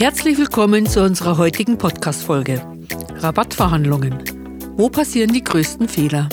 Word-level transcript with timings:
Herzlich 0.00 0.38
willkommen 0.38 0.86
zu 0.86 1.02
unserer 1.02 1.36
heutigen 1.36 1.76
Podcast-Folge. 1.76 2.62
Rabattverhandlungen. 3.16 4.24
Wo 4.74 4.88
passieren 4.88 5.30
die 5.30 5.44
größten 5.44 5.90
Fehler? 5.90 6.26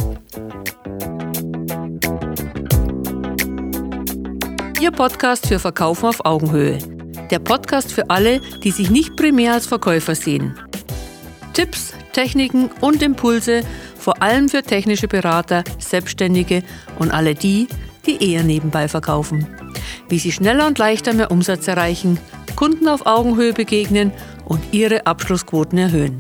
Ihr 4.80 4.92
Podcast 4.92 5.48
für 5.48 5.60
Verkaufen 5.60 6.06
auf 6.06 6.26
Augenhöhe. 6.26 6.78
Der 7.30 7.40
Podcast 7.40 7.92
für 7.92 8.10
alle, 8.10 8.40
die 8.64 8.72
sich 8.72 8.90
nicht 8.90 9.18
primär 9.18 9.52
als 9.52 9.68
Verkäufer 9.68 10.16
sehen. 10.16 10.58
Tipps, 11.52 11.94
Techniken 12.14 12.70
und 12.80 13.02
Impulse, 13.02 13.64
vor 13.98 14.22
allem 14.22 14.48
für 14.48 14.64
technische 14.64 15.10
Berater, 15.10 15.66
Selbstständige 15.78 16.64
und 17.00 17.12
alle 17.12 17.36
die, 17.36 17.68
die 18.06 18.32
eher 18.32 18.44
nebenbei 18.44 18.88
verkaufen. 18.88 19.46
Wie 20.08 20.20
sie 20.20 20.32
schneller 20.32 20.68
und 20.68 20.78
leichter 20.78 21.14
mehr 21.14 21.32
Umsatz 21.32 21.68
erreichen 21.68 22.18
Kunden 22.58 22.88
auf 22.88 23.06
Augenhöhe 23.06 23.54
begegnen 23.54 24.12
und 24.44 24.74
ihre 24.74 25.06
Abschlussquoten 25.06 25.78
erhöhen. 25.78 26.20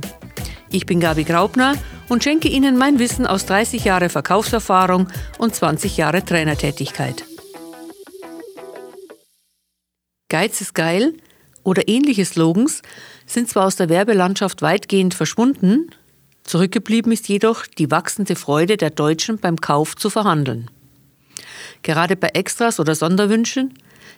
Ich 0.70 0.86
bin 0.86 1.00
Gabi 1.00 1.23
Graubner 1.23 1.73
und 2.09 2.23
schenke 2.23 2.48
Ihnen 2.48 2.78
mein 2.78 3.00
Wissen 3.00 3.26
aus 3.26 3.48
30 3.48 3.84
Jahre 3.84 4.09
Verkaufserfahrung 4.09 5.08
und 5.40 5.55
20 5.55 5.98
Jahre 5.98 6.23
Trainertätigkeit. 6.23 7.26
Geiz 10.30 10.62
ist 10.62 10.76
geil 10.76 11.14
oder 11.64 11.88
ähnliche 11.88 12.23
Slogans 12.23 12.84
sind 13.26 13.50
zwar 13.50 13.66
aus 13.66 13.76
der 13.76 13.90
Werbelandschaft 13.90 14.62
weitgehend 14.62 15.16
verschwunden, 15.16 15.90
zurückgeblieben 16.44 17.12
ist 17.12 17.28
jedoch 17.28 17.66
die 17.66 17.90
wachsende 17.90 18.36
Freude 18.36 18.78
der 18.78 18.92
Deutschen 18.92 19.40
beim 19.40 19.59
Kauf 19.59 19.95
zu 19.95 20.12
verhandeln. 20.12 20.70
Gerade 21.81 22.16
bei 22.16 22.28
Extras 22.30 22.80
oder 22.80 22.94
Sonderwünschen 22.94 23.73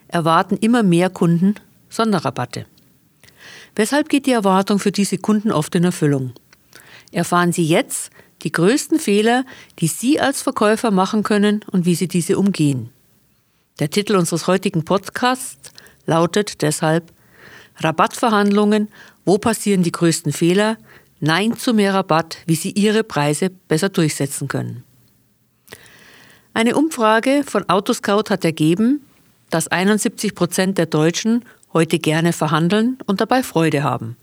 erwarten 0.10 0.58
immer 0.58 0.84
mehr 0.84 1.10
Kunden 1.10 1.56
Sonderrabatte. 1.90 2.66
Weshalb 3.76 4.10
geht 4.10 4.26
die 4.26 4.32
Erwartung 4.32 4.80
für 4.80 4.92
diese 4.92 5.18
Kunden 5.18 5.52
oft 5.52 5.74
in 5.76 5.84
Erfüllung? 5.84 6.34
Erfahren 7.12 7.52
Sie 7.52 7.66
jetzt 7.66 8.12
die 8.44 8.52
größten 8.52 9.00
Fehler, 9.00 9.46
die 9.80 9.88
Sie 9.88 10.20
als 10.20 10.42
Verkäufer 10.42 10.92
machen 10.92 11.24
können 11.24 11.62
und 11.72 11.86
wie 11.86 11.96
Sie 11.96 12.08
diese 12.08 12.38
umgehen. 12.38 12.90
Der 13.80 13.90
Titel 13.90 14.16
unseres 14.16 14.48
heutigen 14.48 14.86
Podcasts 14.86 15.72
lautet 16.06 16.62
deshalb 16.62 17.12
Rabattverhandlungen, 17.78 18.90
wo 19.26 19.38
passieren 19.38 19.84
die 19.84 19.92
größten 19.92 20.34
Fehler? 20.34 20.78
Nein 21.22 21.58
zu 21.58 21.74
mehr 21.74 21.94
Rabatt, 21.94 22.38
wie 22.46 22.56
Sie 22.56 22.72
Ihre 22.72 23.04
Preise 23.04 23.50
besser 23.50 23.90
durchsetzen 23.90 24.48
können. 24.48 24.84
Eine 26.54 26.76
Umfrage 26.76 27.44
von 27.46 27.70
Autoscout 27.70 28.30
hat 28.30 28.44
ergeben, 28.44 29.06
dass 29.50 29.68
71 29.68 30.36
Prozent 30.36 30.78
der 30.78 30.86
Deutschen 30.86 31.46
heute 31.74 32.00
gerne 32.00 32.34
verhandeln 32.34 32.98
und 33.06 33.22
dabei 33.22 33.44
Freude 33.44 33.84
haben. 33.84 34.18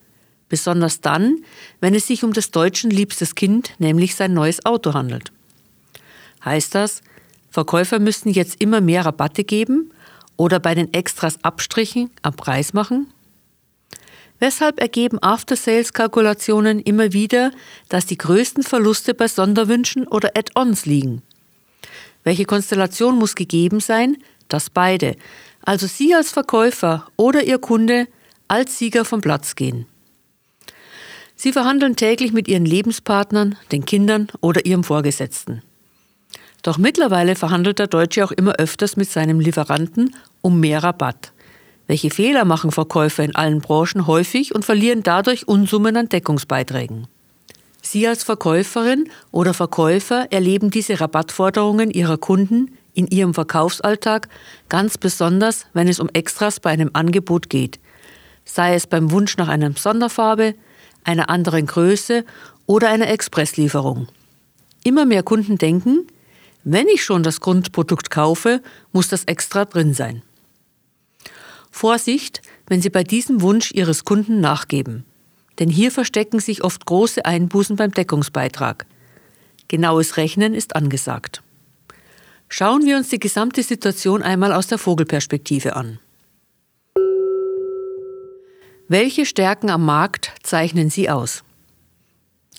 Besonders 0.48 1.00
dann, 1.00 1.38
wenn 1.80 1.94
es 1.94 2.06
sich 2.06 2.22
um 2.24 2.32
des 2.32 2.50
Deutschen 2.50 2.90
liebstes 2.90 3.34
Kind, 3.34 3.72
nämlich 3.78 4.14
sein 4.14 4.32
neues 4.32 4.64
Auto 4.64 4.94
handelt. 4.94 5.32
Heißt 6.44 6.74
das, 6.74 7.02
Verkäufer 7.50 7.98
müssten 7.98 8.30
jetzt 8.30 8.60
immer 8.60 8.80
mehr 8.80 9.04
Rabatte 9.04 9.42
geben 9.42 9.90
oder 10.36 10.60
bei 10.60 10.74
den 10.74 10.92
Extras 10.92 11.42
Abstrichen 11.42 12.10
am 12.22 12.34
Preis 12.34 12.72
machen? 12.72 13.08
Weshalb 14.38 14.80
ergeben 14.80 15.18
After-Sales-Kalkulationen 15.22 16.80
immer 16.80 17.12
wieder, 17.12 17.52
dass 17.88 18.04
die 18.04 18.18
größten 18.18 18.62
Verluste 18.62 19.14
bei 19.14 19.28
Sonderwünschen 19.28 20.06
oder 20.06 20.32
Add-ons 20.36 20.84
liegen? 20.84 21.22
Welche 22.22 22.44
Konstellation 22.44 23.16
muss 23.18 23.34
gegeben 23.34 23.80
sein, 23.80 24.18
dass 24.48 24.68
beide, 24.68 25.16
also 25.66 25.86
Sie 25.86 26.14
als 26.14 26.30
Verkäufer 26.30 27.06
oder 27.16 27.44
Ihr 27.44 27.58
Kunde 27.58 28.08
als 28.48 28.78
Sieger 28.78 29.04
vom 29.04 29.20
Platz 29.20 29.56
gehen. 29.56 29.86
Sie 31.34 31.52
verhandeln 31.52 31.96
täglich 31.96 32.32
mit 32.32 32.48
Ihren 32.48 32.64
Lebenspartnern, 32.64 33.56
den 33.72 33.84
Kindern 33.84 34.28
oder 34.40 34.64
Ihrem 34.64 34.84
Vorgesetzten. 34.84 35.62
Doch 36.62 36.78
mittlerweile 36.78 37.36
verhandelt 37.36 37.78
der 37.78 37.88
Deutsche 37.88 38.24
auch 38.24 38.32
immer 38.32 38.54
öfters 38.54 38.96
mit 38.96 39.10
seinem 39.10 39.40
Lieferanten 39.40 40.14
um 40.40 40.60
mehr 40.60 40.82
Rabatt. 40.82 41.32
Welche 41.86 42.10
Fehler 42.10 42.44
machen 42.44 42.72
Verkäufer 42.72 43.22
in 43.22 43.36
allen 43.36 43.60
Branchen 43.60 44.06
häufig 44.06 44.54
und 44.54 44.64
verlieren 44.64 45.02
dadurch 45.02 45.46
Unsummen 45.46 45.96
an 45.96 46.08
Deckungsbeiträgen? 46.08 47.06
Sie 47.82 48.08
als 48.08 48.24
Verkäuferin 48.24 49.08
oder 49.30 49.54
Verkäufer 49.54 50.26
erleben 50.32 50.70
diese 50.70 51.00
Rabattforderungen 51.00 51.90
Ihrer 51.90 52.18
Kunden 52.18 52.76
in 52.96 53.06
ihrem 53.06 53.34
Verkaufsalltag, 53.34 54.28
ganz 54.68 54.98
besonders 54.98 55.66
wenn 55.74 55.86
es 55.86 56.00
um 56.00 56.08
Extras 56.08 56.58
bei 56.58 56.70
einem 56.70 56.90
Angebot 56.94 57.50
geht, 57.50 57.78
sei 58.44 58.74
es 58.74 58.86
beim 58.86 59.10
Wunsch 59.10 59.36
nach 59.36 59.48
einer 59.48 59.70
Sonderfarbe, 59.72 60.54
einer 61.04 61.28
anderen 61.28 61.66
Größe 61.66 62.24
oder 62.64 62.88
einer 62.88 63.08
Expresslieferung. 63.08 64.08
Immer 64.82 65.04
mehr 65.04 65.22
Kunden 65.22 65.58
denken, 65.58 66.06
wenn 66.64 66.88
ich 66.88 67.04
schon 67.04 67.22
das 67.22 67.40
Grundprodukt 67.40 68.10
kaufe, 68.10 68.60
muss 68.92 69.08
das 69.08 69.24
Extra 69.24 69.66
drin 69.66 69.94
sein. 69.94 70.22
Vorsicht, 71.70 72.40
wenn 72.66 72.80
Sie 72.80 72.90
bei 72.90 73.04
diesem 73.04 73.42
Wunsch 73.42 73.70
Ihres 73.72 74.04
Kunden 74.04 74.40
nachgeben. 74.40 75.04
Denn 75.58 75.68
hier 75.68 75.90
verstecken 75.90 76.40
sich 76.40 76.64
oft 76.64 76.86
große 76.86 77.24
Einbußen 77.24 77.76
beim 77.76 77.92
Deckungsbeitrag. 77.92 78.86
Genaues 79.68 80.16
Rechnen 80.16 80.54
ist 80.54 80.74
angesagt. 80.74 81.42
Schauen 82.48 82.86
wir 82.86 82.96
uns 82.96 83.08
die 83.08 83.18
gesamte 83.18 83.62
Situation 83.62 84.22
einmal 84.22 84.52
aus 84.52 84.66
der 84.68 84.78
Vogelperspektive 84.78 85.74
an. 85.76 85.98
Welche 88.88 89.26
Stärken 89.26 89.68
am 89.68 89.84
Markt 89.84 90.32
zeichnen 90.42 90.90
Sie 90.90 91.10
aus? 91.10 91.42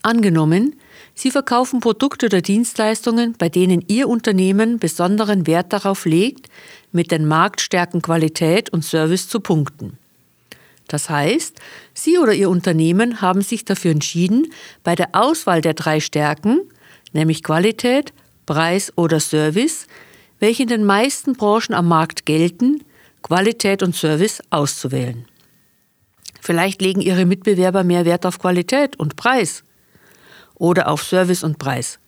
Angenommen, 0.04 0.76
Sie 1.16 1.32
verkaufen 1.32 1.80
Produkte 1.80 2.28
oder 2.28 2.42
Dienstleistungen, 2.42 3.34
bei 3.38 3.50
denen 3.50 3.84
Ihr 3.88 4.08
Unternehmen 4.10 4.78
besonderen 4.78 5.48
Wert 5.48 5.74
darauf 5.74 6.06
legt, 6.06 6.50
mit 6.92 7.12
den 7.12 7.26
Marktstärken 7.26 8.02
Qualität 8.02 8.70
und 8.70 8.84
Service 8.84 9.28
zu 9.28 9.40
punkten. 9.40 9.98
Das 10.88 11.10
heißt, 11.10 11.60
Sie 11.94 12.20
oder 12.20 12.34
Ihr 12.34 12.50
Unternehmen 12.50 13.22
haben 13.22 13.42
sich 13.42 13.66
dafür 13.66 13.92
entschieden, 13.92 14.52
bei 14.84 14.96
der 14.96 15.10
Auswahl 15.14 15.62
der 15.62 15.74
drei 15.74 16.00
Stärken, 16.00 16.60
nämlich 17.14 17.42
Qualität, 17.42 18.14
Preis 18.48 18.92
oder 18.96 19.20
Service, 19.20 19.86
welche 20.40 20.64
in 20.64 20.70
den 20.70 20.84
meisten 20.84 21.34
Branchen 21.34 21.76
am 21.76 21.88
Markt 21.88 22.26
gelten, 22.26 22.84
Qualität 23.22 23.84
und 23.84 23.96
Service 23.96 24.42
auszuwählen. 24.50 25.26
Vielleicht 26.42 26.82
legen 26.82 27.02
Ihre 27.02 27.26
Mitbewerber 27.26 27.84
mehr 27.84 28.06
Wert 28.06 28.26
auf 28.26 28.40
Qualität 28.40 28.96
und 28.98 29.16
Preis 29.16 29.64
oder 30.56 30.88
auf 30.88 31.04
Service 31.04 31.44
und 31.44 31.60
Preis. 31.60 32.00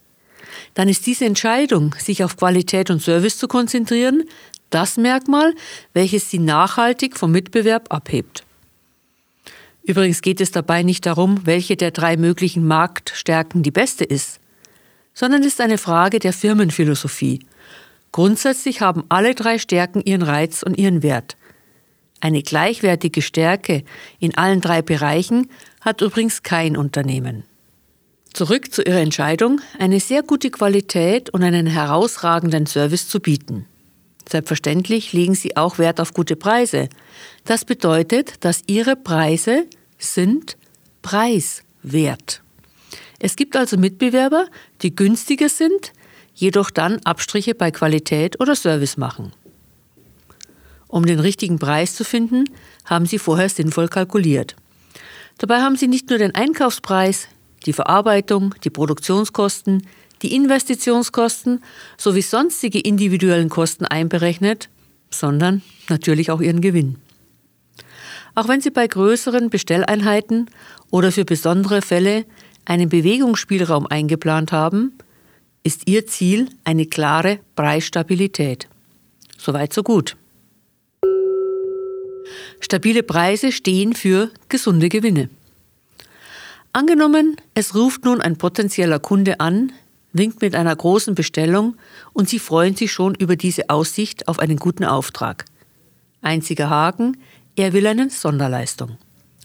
Dann 0.73 0.88
ist 0.88 1.05
diese 1.05 1.25
Entscheidung, 1.25 1.94
sich 2.00 2.23
auf 2.23 2.38
Qualität 2.38 2.89
und 2.89 3.01
Service 3.01 3.38
zu 3.38 3.47
konzentrieren, 3.47 4.23
das 4.69 4.97
Merkmal, 4.97 5.53
welches 5.94 6.29
Sie 6.29 6.39
nachhaltig 6.39 7.17
vom 7.17 7.31
Mitbewerb 7.31 7.91
abhebt. 7.91 8.44
Übrigens 9.83 10.21
geht 10.21 10.39
es 10.39 10.51
dabei 10.51 10.83
nicht 10.83 11.06
darum, 11.06 11.45
welche 11.45 11.75
der 11.75 11.91
drei 11.91 12.16
möglichen 12.16 12.66
Marktstärken 12.66 13.63
die 13.63 13.71
beste 13.71 14.03
ist 14.06 14.39
sondern 15.19 15.44
ist 15.44 15.59
eine 15.59 15.78
Frage 15.78 16.19
der 16.19 16.31
Firmenphilosophie. 16.31 17.40
Grundsätzlich 18.13 18.80
haben 18.80 19.03
alle 19.09 19.35
drei 19.35 19.57
Stärken 19.57 20.02
ihren 20.02 20.22
Reiz 20.22 20.63
und 20.63 20.78
ihren 20.78 21.03
Wert. 21.03 21.35
Eine 22.22 22.41
gleichwertige 22.41 23.22
Stärke 23.22 23.84
in 24.19 24.38
allen 24.38 24.62
drei 24.62 24.81
Bereichen 24.81 25.50
hat 25.81 26.00
übrigens 26.00 26.41
kein 26.41 26.78
Unternehmen. 26.78 27.44
Zurück 28.31 28.72
zu 28.72 28.81
Ihrer 28.81 29.02
Entscheidung, 29.02 29.59
eine 29.78 30.00
sehr 30.00 30.24
gute 30.24 30.52
Qualität 30.52 31.30
und 31.31 31.44
einen 31.44 31.68
herausragenden 31.68 32.66
Service 32.66 33.09
zu 33.09 33.19
bieten. 33.19 33.66
Selbstverständlich 34.30 35.12
legen 35.12 35.36
Sie 35.36 35.57
auch 35.57 35.80
Wert 35.80 36.00
auf 36.00 36.13
gute 36.13 36.38
Preise. 36.38 36.88
Das 37.44 37.66
bedeutet, 37.66 38.45
dass 38.45 38.63
Ihre 38.68 38.95
Preise 38.95 39.66
sind 39.98 40.56
preiswert. 41.01 42.42
Es 43.19 43.36
gibt 43.36 43.56
also 43.56 43.77
Mitbewerber, 43.77 44.48
die 44.81 44.95
günstiger 44.95 45.50
sind, 45.50 45.94
jedoch 46.33 46.69
dann 46.71 47.00
Abstriche 47.04 47.54
bei 47.54 47.69
Qualität 47.69 48.39
oder 48.39 48.56
Service 48.56 48.98
machen. 48.98 49.33
Um 50.88 51.06
den 51.06 51.19
richtigen 51.19 51.60
Preis 51.60 51.95
zu 51.95 52.04
finden, 52.04 52.45
haben 52.86 53.06
Sie 53.06 53.19
vorher 53.19 53.50
sinnvoll 53.50 53.89
kalkuliert. 53.89 54.56
Dabei 55.38 55.62
haben 55.62 55.75
Sie 55.75 55.88
nicht 55.88 56.10
nur 56.10 56.18
den 56.18 56.33
Einkaufspreis, 56.33 57.27
die 57.66 57.74
Verarbeitung, 57.74 58.56
die 58.63 58.69
Produktionskosten, 58.69 59.86
die 60.21 60.33
Investitionskosten 60.33 61.63
sowie 61.98 62.21
sonstige 62.21 62.80
individuellen 62.80 63.50
Kosten 63.50 63.86
einberechnet, 63.86 64.69
sondern 65.12 65.62
natürlich 65.89 66.31
auch 66.31 66.42
Ihren 66.42 66.62
Gewinn. 66.62 66.98
Auch 68.36 68.48
wenn 68.48 68.62
Sie 68.62 68.71
bei 68.71 68.88
größeren 68.88 69.50
Bestelleinheiten 69.50 70.50
oder 70.92 71.12
für 71.12 71.25
besondere 71.25 71.81
Fälle 71.81 72.25
einen 72.69 72.88
Bewegungsspielraum 72.88 73.88
eingeplant 73.88 74.51
haben, 74.51 74.94
ist 75.63 75.89
Ihr 75.89 76.06
Ziel 76.06 76.50
eine 76.63 76.86
klare 76.86 77.39
Preisstabilität. 77.56 78.68
Soweit 79.38 79.74
so 79.74 79.81
gut. 79.81 80.16
Stabile 82.60 83.01
Preise 83.01 83.51
stehen 83.51 83.94
für 83.94 84.30
gesunde 84.50 84.89
Gewinne. 84.89 85.30
Angenommen, 86.71 87.38
es 87.56 87.74
ruft 87.74 88.06
nun 88.06 88.21
ein 88.21 88.38
potenzieller 88.38 89.00
Kunde 89.00 89.39
an, 89.39 89.71
winkt 90.13 90.42
mit 90.42 90.54
einer 90.54 90.75
großen 90.75 91.16
Bestellung 91.16 91.75
und 92.13 92.30
Sie 92.30 92.39
freuen 92.39 92.75
sich 92.75 92.92
schon 92.92 93.16
über 93.16 93.36
diese 93.36 93.69
Aussicht 93.71 94.27
auf 94.27 94.38
einen 94.38 94.57
guten 94.57 94.86
Auftrag. 94.86 95.45
Einziger 96.21 96.69
Haken, 96.69 97.18
er 97.56 97.74
will 97.74 97.88
eine 97.88 98.12
Sonderleistung. 98.12 98.98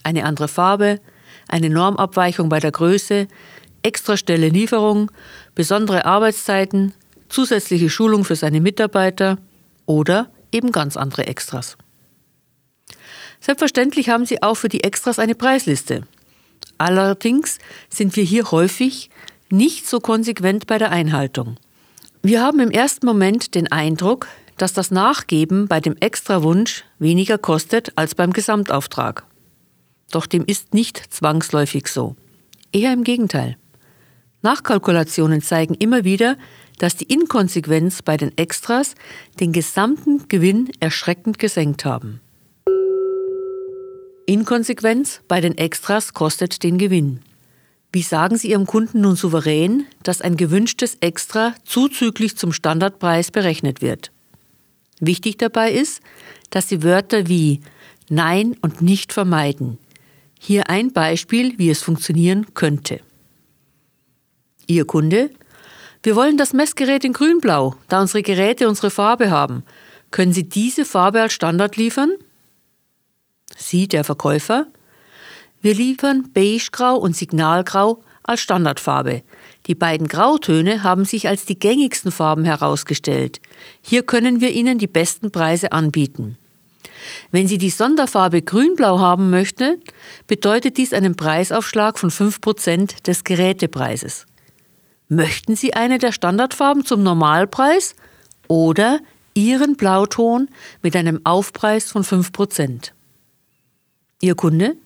Eine 0.02 0.24
andere 0.24 0.48
Farbe, 0.48 1.00
eine 1.48 1.70
Normabweichung 1.70 2.48
bei 2.48 2.60
der 2.60 2.72
Größe, 2.72 3.28
extra 3.82 4.16
schnelle 4.16 4.48
Lieferung, 4.48 5.10
besondere 5.54 6.04
Arbeitszeiten, 6.04 6.94
zusätzliche 7.28 7.90
Schulung 7.90 8.24
für 8.24 8.36
seine 8.36 8.60
Mitarbeiter 8.60 9.38
oder 9.86 10.30
eben 10.52 10.72
ganz 10.72 10.96
andere 10.96 11.26
Extras. 11.26 11.76
Selbstverständlich 13.40 14.08
haben 14.08 14.24
Sie 14.24 14.42
auch 14.42 14.54
für 14.54 14.68
die 14.68 14.84
Extras 14.84 15.18
eine 15.18 15.34
Preisliste. 15.34 16.06
Allerdings 16.78 17.58
sind 17.88 18.16
wir 18.16 18.24
hier 18.24 18.50
häufig 18.50 19.10
nicht 19.50 19.86
so 19.86 20.00
konsequent 20.00 20.66
bei 20.66 20.78
der 20.78 20.90
Einhaltung. 20.90 21.56
Wir 22.22 22.40
haben 22.42 22.58
im 22.60 22.70
ersten 22.70 23.04
Moment 23.04 23.54
den 23.54 23.70
Eindruck, 23.70 24.28
dass 24.56 24.72
das 24.72 24.90
Nachgeben 24.90 25.68
bei 25.68 25.80
dem 25.80 25.96
Extrawunsch 25.98 26.84
weniger 26.98 27.36
kostet 27.36 27.92
als 27.96 28.14
beim 28.14 28.32
Gesamtauftrag. 28.32 29.24
Doch 30.14 30.26
dem 30.26 30.44
ist 30.46 30.74
nicht 30.74 31.12
zwangsläufig 31.12 31.88
so. 31.88 32.14
Eher 32.70 32.92
im 32.92 33.02
Gegenteil. 33.02 33.56
Nachkalkulationen 34.42 35.42
zeigen 35.42 35.74
immer 35.74 36.04
wieder, 36.04 36.36
dass 36.78 36.96
die 36.96 37.12
Inkonsequenz 37.12 38.00
bei 38.00 38.16
den 38.16 38.36
Extras 38.38 38.94
den 39.40 39.52
gesamten 39.52 40.28
Gewinn 40.28 40.70
erschreckend 40.78 41.40
gesenkt 41.40 41.84
haben. 41.84 42.20
Inkonsequenz 44.26 45.20
bei 45.26 45.40
den 45.40 45.58
Extras 45.58 46.14
kostet 46.14 46.62
den 46.62 46.78
Gewinn. 46.78 47.18
Wie 47.92 48.02
sagen 48.02 48.36
Sie 48.36 48.50
Ihrem 48.50 48.66
Kunden 48.66 49.00
nun 49.00 49.16
souverän, 49.16 49.86
dass 50.04 50.20
ein 50.20 50.36
gewünschtes 50.36 50.96
Extra 51.00 51.56
zuzüglich 51.64 52.36
zum 52.36 52.52
Standardpreis 52.52 53.32
berechnet 53.32 53.82
wird? 53.82 54.12
Wichtig 55.00 55.38
dabei 55.38 55.72
ist, 55.72 56.02
dass 56.50 56.68
Sie 56.68 56.84
Wörter 56.84 57.26
wie 57.26 57.62
Nein 58.08 58.56
und 58.60 58.80
nicht 58.80 59.12
vermeiden. 59.12 59.78
Hier 60.46 60.68
ein 60.68 60.92
Beispiel, 60.92 61.56
wie 61.56 61.70
es 61.70 61.80
funktionieren 61.80 62.52
könnte. 62.52 63.00
Ihr 64.66 64.84
Kunde? 64.84 65.30
Wir 66.02 66.16
wollen 66.16 66.36
das 66.36 66.52
Messgerät 66.52 67.02
in 67.02 67.14
grünblau, 67.14 67.76
da 67.88 68.02
unsere 68.02 68.22
Geräte 68.22 68.68
unsere 68.68 68.90
Farbe 68.90 69.30
haben. 69.30 69.62
Können 70.10 70.34
Sie 70.34 70.46
diese 70.46 70.84
Farbe 70.84 71.22
als 71.22 71.32
Standard 71.32 71.78
liefern? 71.78 72.12
Sie, 73.56 73.88
der 73.88 74.04
Verkäufer? 74.04 74.66
Wir 75.62 75.74
liefern 75.74 76.30
beigegrau 76.34 76.96
und 76.96 77.16
signalgrau 77.16 78.02
als 78.22 78.42
Standardfarbe. 78.42 79.22
Die 79.66 79.74
beiden 79.74 80.08
Grautöne 80.08 80.82
haben 80.82 81.06
sich 81.06 81.26
als 81.26 81.46
die 81.46 81.58
gängigsten 81.58 82.12
Farben 82.12 82.44
herausgestellt. 82.44 83.40
Hier 83.80 84.02
können 84.02 84.42
wir 84.42 84.50
Ihnen 84.50 84.76
die 84.76 84.88
besten 84.88 85.30
Preise 85.30 85.72
anbieten. 85.72 86.36
Wenn 87.30 87.48
Sie 87.48 87.58
die 87.58 87.70
Sonderfarbe 87.70 88.42
grünblau 88.42 88.98
haben 88.98 89.30
möchten, 89.30 89.82
bedeutet 90.26 90.76
dies 90.76 90.92
einen 90.92 91.16
Preisaufschlag 91.16 91.98
von 91.98 92.10
5% 92.10 93.02
des 93.02 93.24
Gerätepreises. 93.24 94.26
Möchten 95.08 95.56
Sie 95.56 95.74
eine 95.74 95.98
der 95.98 96.12
Standardfarben 96.12 96.84
zum 96.84 97.02
Normalpreis 97.02 97.94
oder 98.48 99.00
Ihren 99.34 99.76
Blauton 99.76 100.48
mit 100.82 100.96
einem 100.96 101.20
Aufpreis 101.24 101.90
von 101.90 102.04
5%? 102.04 102.92
Ihr 104.20 104.34
Kunde? 104.34 104.76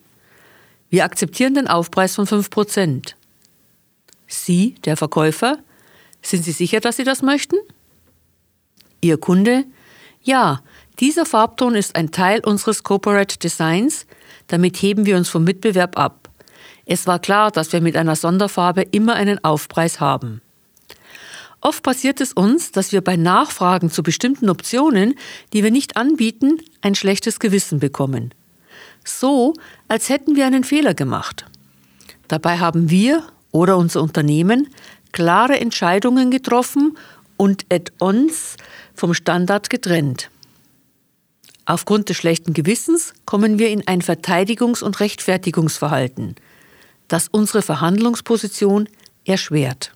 Wir 0.91 1.05
akzeptieren 1.05 1.55
den 1.55 1.69
Aufpreis 1.69 2.15
von 2.15 2.27
5%. 2.27 3.15
Sie, 4.27 4.75
der 4.85 4.97
Verkäufer, 4.97 5.59
sind 6.23 6.45
Sie 6.45 6.53
sicher, 6.53 6.81
dass 6.81 6.97
Sie 6.97 7.05
das 7.05 7.23
möchten? 7.23 7.57
Ihr 9.01 9.19
Kunde? 9.19 9.65
Ja, 10.23 10.63
dieser 11.01 11.27
Farbton 11.27 11.75
ist 11.75 11.97
ein 11.97 12.11
Teil 12.11 12.41
unseres 12.41 12.83
Corporate 12.83 13.39
Designs, 13.39 14.07
damit 14.49 14.77
heben 14.83 15.07
wir 15.07 15.17
uns 15.17 15.29
vom 15.29 15.45
Mitbewerb 15.45 15.99
ab. 15.99 16.29
Es 16.87 17.07
war 17.07 17.19
klar, 17.19 17.51
dass 17.51 17.73
wir 17.73 17.81
mit 17.81 17.97
einer 17.97 18.17
Sonderfarbe 18.17 18.83
immer 18.83 19.15
einen 19.15 19.43
Aufpreis 19.45 20.01
haben. 20.01 20.41
Oft 21.61 21.83
passiert 21.83 22.21
es 22.21 22.33
uns, 22.33 22.73
dass 22.73 22.93
wir 22.93 23.01
bei 23.01 23.17
Nachfragen 23.17 23.91
zu 23.91 24.03
bestimmten 24.03 24.49
Optionen, 24.49 25.15
die 25.53 25.63
wir 25.63 25.71
nicht 25.71 25.97
anbieten, 25.97 26.59
ein 26.83 26.95
schlechtes 26.95 27.41
Gewissen 27.41 27.81
bekommen. 27.81 28.33
So, 29.05 29.55
als 29.89 30.09
hätten 30.09 30.37
wir 30.37 30.47
einen 30.47 30.65
Fehler 30.65 30.95
gemacht. 30.95 31.47
Dabei 32.29 32.59
haben 32.59 32.91
wir 32.91 33.25
oder 33.51 33.77
unser 33.77 34.03
Unternehmen 34.03 34.69
klare 35.13 35.61
Entscheidungen 35.61 36.31
getroffen 36.31 36.97
und 37.37 37.67
Add-ons 37.73 38.57
vom 38.95 39.15
Standard 39.15 39.71
getrennt. 39.71 40.31
Aufgrund 41.69 42.09
des 42.09 42.17
schlechten 42.17 42.55
Gewissens 42.55 43.13
kommen 43.27 43.59
wir 43.59 43.69
in 43.69 43.87
ein 43.87 44.01
Verteidigungs- 44.01 44.83
und 44.83 45.01
Rechtfertigungsverhalten, 45.01 46.35
das 47.09 47.29
unsere 47.29 47.61
Verhandlungsposition 47.61 48.89
erschwert. 49.27 49.93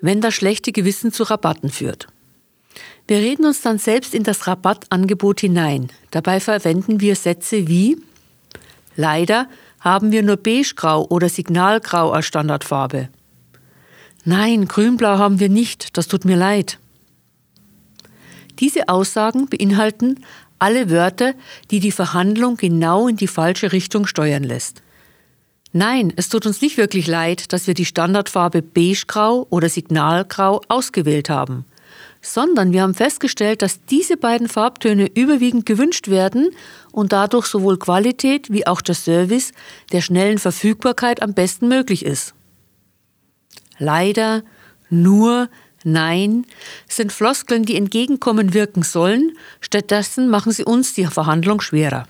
Wenn 0.00 0.20
das 0.20 0.34
schlechte 0.34 0.70
Gewissen 0.70 1.10
zu 1.10 1.24
Rabatten 1.24 1.68
führt. 1.68 2.06
Wir 3.08 3.16
reden 3.16 3.44
uns 3.44 3.60
dann 3.60 3.78
selbst 3.78 4.14
in 4.14 4.22
das 4.22 4.46
Rabattangebot 4.46 5.40
hinein. 5.40 5.88
Dabei 6.12 6.38
verwenden 6.38 7.00
wir 7.00 7.16
Sätze 7.16 7.66
wie 7.66 8.00
Leider 8.94 9.48
haben 9.80 10.12
wir 10.12 10.22
nur 10.22 10.36
beigegrau 10.36 11.08
oder 11.08 11.28
signalgrau 11.28 12.12
als 12.12 12.26
Standardfarbe. 12.26 13.08
Nein, 14.24 14.68
grünblau 14.68 15.18
haben 15.18 15.40
wir 15.40 15.48
nicht, 15.48 15.96
das 15.96 16.06
tut 16.06 16.24
mir 16.24 16.36
leid. 16.36 16.78
Diese 18.60 18.88
Aussagen 18.88 19.46
beinhalten 19.46 20.24
alle 20.58 20.90
Wörter, 20.90 21.34
die 21.70 21.80
die 21.80 21.92
Verhandlung 21.92 22.56
genau 22.56 23.08
in 23.08 23.16
die 23.16 23.26
falsche 23.26 23.72
Richtung 23.72 24.06
steuern 24.06 24.44
lässt. 24.44 24.82
Nein, 25.72 26.12
es 26.16 26.28
tut 26.28 26.46
uns 26.46 26.60
nicht 26.60 26.76
wirklich 26.76 27.06
leid, 27.06 27.52
dass 27.52 27.66
wir 27.66 27.74
die 27.74 27.84
Standardfarbe 27.84 28.60
beigegrau 28.60 29.46
oder 29.50 29.68
signalgrau 29.68 30.60
ausgewählt 30.68 31.30
haben, 31.30 31.64
sondern 32.20 32.72
wir 32.72 32.82
haben 32.82 32.94
festgestellt, 32.94 33.62
dass 33.62 33.84
diese 33.84 34.16
beiden 34.16 34.48
Farbtöne 34.48 35.08
überwiegend 35.14 35.64
gewünscht 35.66 36.08
werden 36.08 36.50
und 36.90 37.12
dadurch 37.12 37.46
sowohl 37.46 37.78
Qualität 37.78 38.52
wie 38.52 38.66
auch 38.66 38.80
der 38.80 38.96
Service 38.96 39.52
der 39.92 40.00
schnellen 40.00 40.38
Verfügbarkeit 40.38 41.22
am 41.22 41.34
besten 41.34 41.68
möglich 41.68 42.04
ist. 42.04 42.34
Leider, 43.78 44.42
nur, 44.90 45.48
nein 45.84 46.46
sind 46.88 47.12
Floskeln, 47.12 47.64
die 47.64 47.76
entgegenkommen 47.76 48.54
wirken 48.54 48.82
sollen, 48.82 49.32
stattdessen 49.60 50.28
machen 50.28 50.52
sie 50.52 50.64
uns 50.64 50.94
die 50.94 51.06
Verhandlung 51.06 51.60
schwerer. 51.60 52.06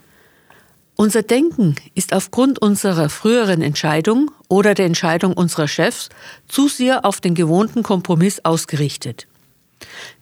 Unser 0.97 1.23
Denken 1.23 1.77
ist 1.95 2.13
aufgrund 2.13 2.61
unserer 2.61 3.09
früheren 3.09 3.63
Entscheidung 3.63 4.31
oder 4.49 4.75
der 4.75 4.85
Entscheidung 4.85 5.33
unserer 5.33 5.67
Chefs 5.67 6.11
zu 6.47 6.69
sehr 6.69 7.07
auf 7.07 7.23
den 7.23 7.35
gewohnten 7.35 7.83
Kompromiss 7.83 8.45
ausgerichtet. 8.45 9.27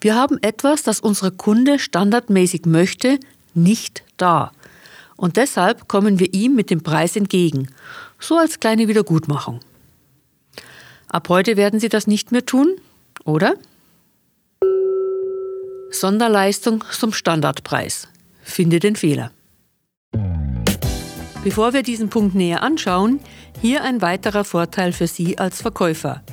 Wir 0.00 0.14
haben 0.14 0.38
etwas, 0.40 0.84
das 0.84 1.00
unsere 1.00 1.32
Kunde 1.32 1.80
standardmäßig 1.80 2.66
möchte, 2.66 3.18
nicht 3.54 4.04
da. 4.18 4.52
Und 5.16 5.36
deshalb 5.36 5.88
kommen 5.88 6.20
wir 6.20 6.32
ihm 6.32 6.54
mit 6.54 6.70
dem 6.70 6.84
Preis 6.84 7.16
entgegen, 7.16 7.68
so 8.20 8.36
als 8.36 8.60
kleine 8.60 8.86
Wiedergutmachung. 8.86 9.58
Ab 11.08 11.28
heute 11.28 11.56
werden 11.56 11.80
Sie 11.80 11.88
das 11.88 12.06
nicht 12.06 12.30
mehr 12.30 12.46
tun, 12.46 12.76
oder? 13.28 13.54
Sonderleistung 15.90 16.82
zum 16.90 17.12
Standardpreis. 17.12 18.08
Finde 18.42 18.80
den 18.80 18.96
Fehler. 18.96 19.30
Bevor 21.44 21.74
wir 21.74 21.82
diesen 21.82 22.08
Punkt 22.08 22.34
näher 22.34 22.62
anschauen, 22.62 23.20
hier 23.60 23.84
ein 23.84 24.00
weiterer 24.02 24.44
Vorteil 24.44 24.92
für 24.92 25.06
Sie 25.06 25.38
als 25.38 25.62
Verkäufer. 25.62 26.24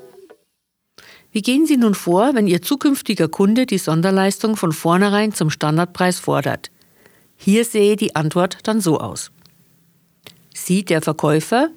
Wie 1.31 1.41
gehen 1.41 1.65
Sie 1.65 1.77
nun 1.77 1.95
vor, 1.95 2.35
wenn 2.35 2.45
Ihr 2.45 2.61
zukünftiger 2.61 3.27
Kunde 3.27 3.65
die 3.65 3.79
Sonderleistung 3.79 4.55
von 4.55 4.71
vornherein 4.71 5.33
zum 5.33 5.49
Standardpreis 5.49 6.19
fordert? 6.19 6.69
Hier 7.37 7.65
sehe 7.65 7.95
die 7.95 8.15
Antwort 8.15 8.59
dann 8.67 8.81
so 8.81 8.99
aus. 8.99 9.31
Sie, 10.53 10.85
der 10.85 11.01
Verkäufer, 11.01 11.69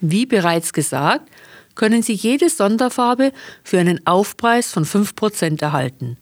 Wie 0.00 0.26
bereits 0.26 0.72
gesagt, 0.72 1.28
können 1.74 2.02
Sie 2.02 2.12
jede 2.12 2.48
Sonderfarbe 2.48 3.32
für 3.64 3.78
einen 3.78 4.06
Aufpreis 4.06 4.72
von 4.72 4.84
5% 4.84 5.62
erhalten. 5.62 6.16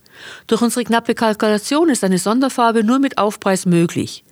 Durch 0.46 0.62
unsere 0.62 0.84
knappe 0.84 1.14
Kalkulation 1.14 1.88
ist 1.88 2.04
eine 2.04 2.18
Sonderfarbe 2.18 2.84
nur 2.84 2.98
mit 2.98 3.18
Aufpreis 3.18 3.66
möglich. 3.66 4.24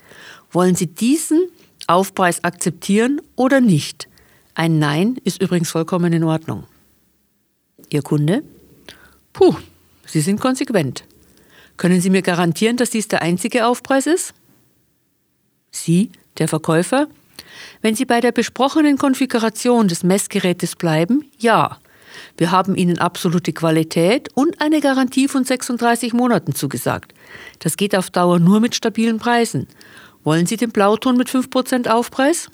Wollen 0.50 0.74
Sie 0.74 0.86
diesen 0.86 1.48
Aufpreis 1.86 2.44
akzeptieren 2.44 3.20
oder 3.36 3.60
nicht? 3.60 4.08
Ein 4.54 4.78
Nein 4.78 5.18
ist 5.24 5.42
übrigens 5.42 5.70
vollkommen 5.70 6.12
in 6.12 6.24
Ordnung. 6.24 6.64
Ihr 7.90 8.02
Kunde? 8.02 8.42
Puh, 9.32 9.54
Sie 10.06 10.20
sind 10.20 10.40
konsequent. 10.40 11.04
Können 11.76 12.00
Sie 12.00 12.10
mir 12.10 12.22
garantieren, 12.22 12.76
dass 12.76 12.90
dies 12.90 13.08
der 13.08 13.22
einzige 13.22 13.66
Aufpreis 13.66 14.06
ist? 14.06 14.32
Sie, 15.70 16.10
der 16.38 16.48
Verkäufer? 16.48 17.06
Wenn 17.82 17.94
Sie 17.94 18.04
bei 18.04 18.20
der 18.20 18.32
besprochenen 18.32 18.98
Konfiguration 18.98 19.88
des 19.88 20.02
Messgerätes 20.02 20.76
bleiben, 20.76 21.24
ja. 21.38 21.78
Wir 22.36 22.50
haben 22.50 22.74
Ihnen 22.74 22.98
absolute 22.98 23.52
Qualität 23.52 24.28
und 24.34 24.60
eine 24.60 24.80
Garantie 24.80 25.28
von 25.28 25.44
36 25.44 26.12
Monaten 26.12 26.54
zugesagt. 26.54 27.12
Das 27.58 27.76
geht 27.76 27.94
auf 27.94 28.10
Dauer 28.10 28.38
nur 28.38 28.60
mit 28.60 28.74
stabilen 28.74 29.18
Preisen. 29.18 29.66
Wollen 30.24 30.46
Sie 30.46 30.56
den 30.56 30.70
Blauton 30.70 31.16
mit 31.16 31.28
5% 31.28 31.88
Aufpreis? 31.88 32.48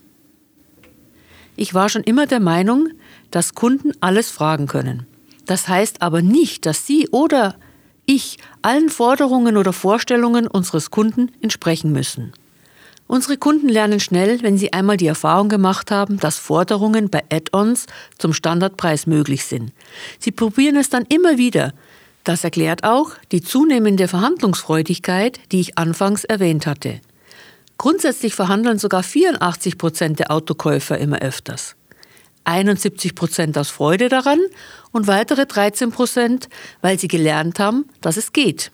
Ich 1.57 1.75
war 1.75 1.89
schon 1.89 2.03
immer 2.03 2.27
der 2.27 2.41
Meinung, 2.41 2.89
dass 3.31 3.55
Kunden 3.55 3.93
alles 4.01 4.31
fragen 4.31 4.67
können. 4.67 5.07
Das 5.47 5.69
heißt 5.69 6.03
aber 6.03 6.23
nicht, 6.23 6.67
dass 6.67 6.87
Sie 6.87 7.09
oder 7.11 7.57
ich 8.07 8.39
allen 8.63 8.89
Forderungen 8.89 9.57
oder 9.57 9.73
Vorstellungen 9.73 10.47
unseres 10.47 10.91
Kunden 10.91 11.31
entsprechen 11.41 11.93
müssen. 11.93 12.33
Unsere 13.07 13.37
Kunden 13.37 13.69
lernen 13.69 14.01
schnell, 14.01 14.43
wenn 14.43 14.57
sie 14.57 14.73
einmal 14.73 14.97
die 14.97 15.07
Erfahrung 15.07 15.49
gemacht 15.49 15.91
haben, 15.91 16.19
dass 16.19 16.39
Forderungen 16.39 17.11
bei 17.11 17.23
Add-ons 17.31 17.87
zum 18.19 18.33
Standardpreis 18.33 19.07
möglich 19.07 19.45
sind. 19.45 19.73
Sie 20.19 20.31
probieren 20.31 20.77
es 20.77 20.89
dann 20.89 21.05
immer 21.09 21.37
wieder. 21.37 21.73
Das 22.25 22.45
erklärt 22.45 22.85
auch 22.85 23.11
die 23.33 23.43
zunehmende 23.43 24.09
Verhandlungsfreudigkeit, 24.09 25.41
die 25.51 25.61
ich 25.61 25.77
anfangs 25.77 26.25
erwähnt 26.25 26.67
hatte. 26.67 27.01
Grundsätzlich 27.79 28.35
verhandeln 28.35 28.79
sogar 28.79 29.03
84 29.03 29.77
Prozent 29.77 30.21
der 30.21 30.31
Autokäufer 30.31 30.99
immer 30.99 31.19
öfters. 31.19 31.75
71 32.45 33.15
Prozent 33.15 33.59
aus 33.59 33.71
Freude 33.71 34.09
daran 34.09 34.41
und 34.93 35.07
weitere 35.07 35.47
13 35.47 35.91
Prozent, 35.91 36.49
weil 36.81 36.99
sie 36.99 37.09
gelernt 37.09 37.59
haben, 37.59 37.87
dass 38.01 38.17
es 38.17 38.33
geht. 38.33 38.71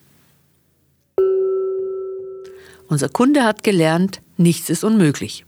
Unser 2.88 3.08
Kunde 3.08 3.44
hat 3.44 3.62
gelernt, 3.62 4.20
nichts 4.36 4.70
ist 4.70 4.82
unmöglich. 4.82 5.44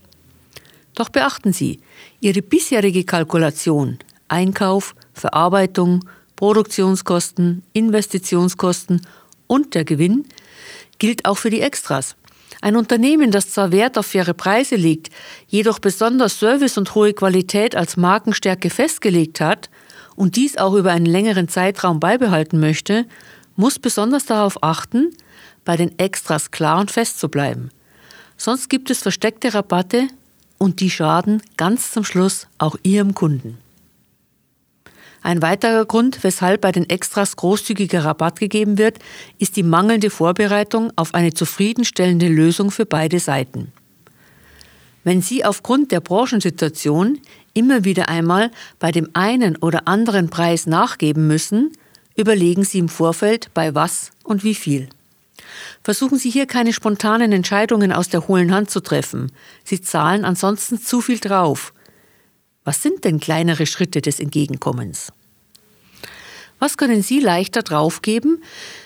Doch 0.95 1.09
beachten 1.09 1.53
Sie, 1.53 1.81
Ihre 2.21 2.43
bisherige 2.43 3.05
Kalkulation, 3.05 3.99
Einkauf, 4.29 4.95
Verarbeitung, 5.15 6.05
Produktionskosten, 6.37 7.63
Investitionskosten 7.73 9.07
und 9.47 9.75
der 9.75 9.85
Gewinn 9.85 10.27
gilt 10.99 11.25
auch 11.25 11.39
für 11.39 11.51
die 11.51 11.63
Extras. 11.63 12.17
Ein 12.61 12.77
Unternehmen, 12.77 13.31
das 13.31 13.51
zwar 13.51 13.73
Wert 13.73 13.97
auf 13.97 14.07
faire 14.07 14.35
Preise 14.35 14.77
legt, 14.77 15.09
jedoch 15.49 15.79
besonders 15.79 16.39
Service 16.39 16.77
und 16.77 16.95
hohe 16.95 17.15
Qualität 17.15 17.75
als 17.75 17.97
Markenstärke 17.97 18.69
festgelegt 18.69 19.41
hat 19.41 19.71
und 20.15 20.37
dies 20.37 20.59
auch 20.59 20.75
über 20.75 20.91
einen 20.91 21.07
längeren 21.07 21.49
Zeitraum 21.49 22.01
beibehalten 22.01 22.61
möchte, 22.61 23.07
muss 23.57 23.79
besonders 23.79 24.27
darauf 24.27 24.63
achten, 24.63 25.11
bei 25.71 25.77
den 25.77 25.97
Extras 26.01 26.51
klar 26.51 26.81
und 26.81 26.91
fest 26.91 27.21
zu 27.21 27.29
bleiben. 27.29 27.71
Sonst 28.37 28.69
gibt 28.69 28.91
es 28.91 29.03
versteckte 29.03 29.55
Rabatte 29.55 30.09
und 30.59 30.81
die 30.81 30.91
schaden 30.91 31.45
ganz 31.57 31.93
zum 31.93 32.03
Schluss 32.03 32.49
auch 32.59 32.75
Ihrem 32.83 33.15
Kunden. 33.15 33.57
Ein 35.23 35.43
weiterer 35.43 35.85
Grund, 35.85 36.25
weshalb 36.25 36.63
bei 36.63 36.73
den 36.73 36.91
Extras 36.91 37.37
großzügiger 37.37 38.05
Rabatt 38.05 38.41
gegeben 38.41 38.79
wird, 38.79 38.99
ist 39.39 39.55
die 39.55 39.63
mangelnde 39.63 40.11
Vorbereitung 40.11 40.93
auf 40.97 41.15
eine 41.15 41.35
zufriedenstellende 41.35 42.27
Lösung 42.27 42.73
für 42.73 42.85
beide 42.85 43.21
Seiten. 43.21 43.71
Wenn 45.05 45.23
Sie 45.23 45.45
aufgrund 45.45 45.93
der 45.93 46.01
Branchensituation 46.01 47.21
immer 47.55 47.85
wieder 47.85 48.09
einmal 48.09 48.51
bei 48.81 48.91
dem 48.91 49.09
einen 49.13 49.57
oder 49.57 49.87
anderen 49.87 50.31
Preis 50.31 50.67
nachgeben 50.67 51.29
müssen, 51.29 51.71
überlegen 52.17 52.65
Sie 52.65 52.81
im 52.81 52.89
Vorfeld 52.89 53.55
bei 53.55 53.73
was 53.73 54.11
und 54.25 54.43
wie 54.43 54.57
viel. 54.57 54.89
Versuchen 55.83 56.19
Sie 56.19 56.31
hier 56.31 56.47
keine 56.47 56.73
spontanen 56.73 57.33
Entscheidungen 57.33 57.93
aus 57.93 58.09
der 58.09 58.29
hohlen 58.29 58.53
Hand 58.53 58.71
zu 58.71 58.81
treffen. 58.81 59.33
Sie 59.65 59.81
zahlen 59.81 60.25
ansonsten 60.25 60.81
zu 60.81 61.01
viel 61.01 61.19
drauf. 61.19 61.73
Was 62.65 62.83
sind 62.83 63.05
denn 63.05 63.21
kleinere 63.21 63.67
Schritte 63.67 64.01
des 64.01 64.21
Entgegenkommens? 64.21 65.13
Was 66.59 66.77
können 66.77 67.03
Sie 67.03 67.21
leichter 67.21 67.63
draufgeben, 67.63 68.43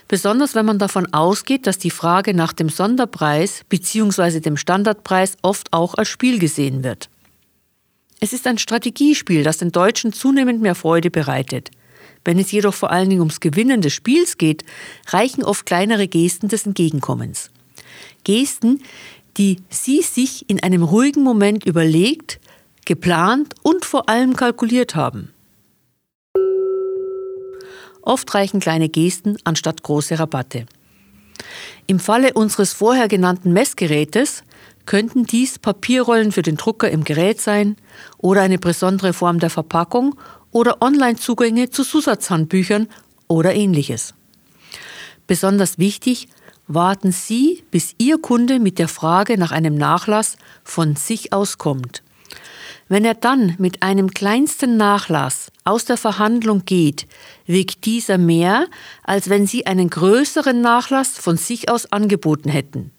besonders 0.07 0.55
wenn 0.55 0.65
man 0.65 0.79
davon 0.79 1.13
ausgeht, 1.13 1.67
dass 1.67 1.77
die 1.77 1.91
Frage 1.91 2.33
nach 2.33 2.53
dem 2.53 2.69
Sonderpreis 2.69 3.63
bzw. 3.69 4.39
dem 4.39 4.57
Standardpreis 4.57 5.37
oft 5.43 5.73
auch 5.73 5.95
als 5.95 6.09
Spiel 6.09 6.39
gesehen 6.39 6.85
wird? 6.85 7.11
Es 8.21 8.33
ist 8.33 8.47
ein 8.47 8.59
Strategiespiel, 8.59 9.43
das 9.43 9.59
den 9.59 9.73
Deutschen 9.73 10.13
zunehmend 10.13 10.63
mehr 10.63 10.77
Freude 10.77 11.11
bereitet. 11.11 11.71
Wenn 12.25 12.39
es 12.39 12.51
jedoch 12.53 12.75
vor 12.75 12.91
allen 12.91 13.11
Dingen 13.11 13.21
ums 13.21 13.41
Gewinnen 13.41 13.81
des 13.81 13.93
Spiels 13.93 14.39
geht, 14.39 14.65
reichen 15.09 15.45
oft 15.45 15.67
kleinere 15.67 16.09
Gesten 16.09 16.49
des 16.49 16.67
Entgegenkommens. 16.67 17.51
Gesten, 18.25 18.83
die 19.37 19.59
sie 19.69 20.03
sich 20.03 20.49
in 20.49 20.63
einem 20.63 20.83
ruhigen 20.83 21.23
Moment 21.23 21.67
überlegt, 21.67 22.41
geplant 22.85 23.55
und 23.63 23.85
vor 23.85 24.09
allem 24.09 24.37
kalkuliert 24.37 24.95
haben. 24.95 25.31
Oft 28.03 28.35
reichen 28.35 28.61
kleine 28.61 28.89
Gesten 28.89 29.37
anstatt 29.45 29.83
große 29.83 30.19
Rabatte. 30.19 30.67
Im 31.87 31.99
Falle 31.99 32.35
unseres 32.35 32.73
vorher 32.73 33.09
genannten 33.09 33.53
Messgerätes 33.53 34.45
könnten 34.87 35.25
dies 35.25 35.59
Papierrollen 35.59 36.33
für 36.33 36.43
den 36.43 36.57
Drucker 36.57 36.91
im 36.91 37.05
Gerät 37.05 37.41
sein 37.41 37.77
oder 38.19 38.43
eine 38.43 38.59
besondere 38.59 39.15
Form 39.15 39.39
der 39.39 39.51
Verpackung 39.51 40.17
oder 40.55 40.81
Online-Zugänge 40.81 41.69
zu 41.69 41.85
Zusatzhandbüchern 41.85 42.89
oder 43.29 43.55
ähnliches. 43.55 44.15
Besonders 45.27 45.79
wichtig, 45.79 46.29
warten 46.69 47.13
Sie, 47.13 47.65
bis 47.71 47.95
Ihr 47.99 48.19
Kunde 48.19 48.61
mit 48.61 48.79
der 48.79 48.89
Frage 48.89 49.37
nach 49.37 49.51
einem 49.51 49.75
Nachlass 49.75 50.37
von 50.63 50.97
sich 50.97 51.33
aus 51.33 51.59
kommt. 51.59 52.03
Wenn 52.89 53.05
er 53.05 53.15
dann 53.15 53.57
mit 53.59 53.83
einem 53.83 54.11
kleinsten 54.11 54.77
Nachlass 54.77 55.51
aus 55.65 55.87
der 55.87 55.97
Verhandlung 55.97 56.65
geht, 56.65 57.09
wiegt 57.47 57.85
dieser 57.85 58.17
mehr, 58.17 58.67
als 59.03 59.29
wenn 59.29 59.47
Sie 59.47 59.67
einen 59.67 59.91
größeren 59.91 60.61
Nachlass 60.61 61.19
von 61.19 61.37
sich 61.37 61.69
aus 61.69 61.91
angeboten 61.91 62.49
hätten. 62.49 62.93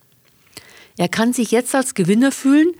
Er 0.97 1.07
kann 1.07 1.31
sich 1.31 1.51
jetzt 1.51 1.73
als 1.73 1.93
Gewinner 1.93 2.31
fühlen, 2.33 2.73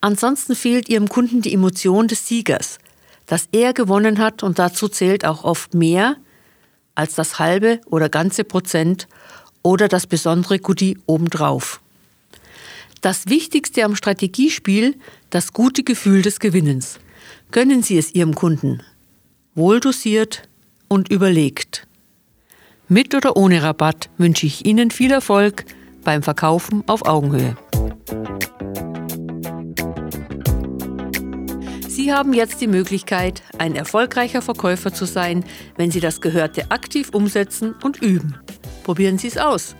ansonsten 0.00 0.54
fehlt 0.54 0.88
Ihrem 0.88 1.08
Kunden 1.08 1.42
die 1.42 1.52
Emotion 1.52 2.06
des 2.06 2.28
Siegers– 2.28 2.78
dass 3.30 3.48
er 3.52 3.72
gewonnen 3.72 4.18
hat 4.18 4.42
und 4.42 4.58
dazu 4.58 4.88
zählt 4.88 5.24
auch 5.24 5.44
oft 5.44 5.72
mehr 5.72 6.16
als 6.96 7.14
das 7.14 7.38
halbe 7.38 7.80
oder 7.86 8.08
ganze 8.08 8.42
Prozent 8.42 9.06
oder 9.62 9.86
das 9.86 10.08
besondere 10.08 10.58
Goodie 10.58 10.98
obendrauf. 11.06 11.80
Das 13.02 13.28
Wichtigste 13.28 13.84
am 13.84 13.94
Strategiespiel, 13.94 14.96
das 15.30 15.52
gute 15.52 15.84
Gefühl 15.84 16.22
des 16.22 16.40
Gewinnens. 16.40 16.98
Gönnen 17.52 17.84
Sie 17.84 17.98
es 17.98 18.12
Ihrem 18.16 18.34
Kunden. 18.34 18.82
Wohldosiert 19.54 20.42
und 20.88 21.08
überlegt. 21.08 21.86
Mit 22.88 23.14
oder 23.14 23.36
ohne 23.36 23.62
Rabatt 23.62 24.10
wünsche 24.18 24.46
ich 24.46 24.66
Ihnen 24.66 24.90
viel 24.90 25.12
Erfolg 25.12 25.66
beim 26.02 26.24
Verkaufen 26.24 26.82
auf 26.88 27.06
Augenhöhe. 27.06 27.56
Sie 32.02 32.14
haben 32.14 32.32
jetzt 32.32 32.62
die 32.62 32.66
Möglichkeit, 32.66 33.42
ein 33.58 33.76
erfolgreicher 33.76 34.40
Verkäufer 34.40 34.90
zu 34.90 35.04
sein, 35.04 35.44
wenn 35.76 35.90
Sie 35.90 36.00
das 36.00 36.22
Gehörte 36.22 36.70
aktiv 36.70 37.10
umsetzen 37.12 37.74
und 37.84 38.00
üben. 38.00 38.38
Probieren 38.84 39.18
Sie 39.18 39.26
es 39.26 39.36
aus. 39.36 39.76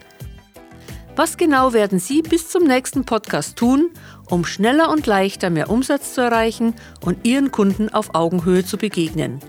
Was 1.17 1.39
genau 1.39 1.73
werden 1.73 1.99
Sie 1.99 2.21
bis 2.21 2.51
zum 2.51 2.65
nächsten 2.65 3.07
Podcast 3.07 3.57
tun, 3.57 3.89
um 4.29 4.45
schneller 4.45 4.91
und 4.91 5.07
leichter 5.07 5.49
mehr 5.49 5.71
Umsatz 5.71 6.13
zu 6.13 6.21
erreichen 6.21 6.75
und 7.01 7.27
Ihren 7.27 7.53
Kunden 7.53 7.89
auf 7.89 8.15
Augenhöhe 8.15 8.67
zu 8.67 8.77
begegnen? 8.77 9.41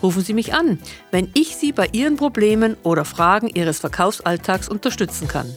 Rufen 0.00 0.22
Sie 0.22 0.32
mich 0.32 0.54
an, 0.54 0.78
wenn 1.10 1.28
ich 1.34 1.56
Sie 1.56 1.72
bei 1.72 1.88
Ihren 1.90 2.16
Problemen 2.16 2.76
oder 2.84 3.04
Fragen 3.04 3.48
Ihres 3.48 3.80
Verkaufsalltags 3.80 4.68
unterstützen 4.68 5.26
kann. 5.26 5.52